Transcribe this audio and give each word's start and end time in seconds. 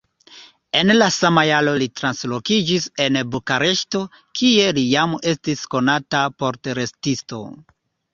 En 0.77 0.91
la 0.93 1.07
sama 1.15 1.41
jaro 1.47 1.73
li 1.81 1.87
translokiĝis 1.99 2.87
al 3.05 3.19
Bukareŝto, 3.35 4.01
kie 4.39 4.65
li 4.79 4.87
jam 4.95 5.13
estis 5.33 5.63
konata 5.75 6.23
portretisto. 6.41 7.43